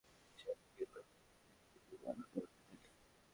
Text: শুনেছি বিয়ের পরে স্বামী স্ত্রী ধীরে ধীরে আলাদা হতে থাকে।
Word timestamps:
শুনেছি 0.39 0.65
বিয়ের 0.67 0.89
পরে 0.91 1.03
স্বামী 1.03 1.55
স্ত্রী 1.59 1.79
ধীরে 1.79 1.89
ধীরে 1.89 2.05
আলাদা 2.11 2.35
হতে 2.35 2.59
থাকে। 2.59 2.89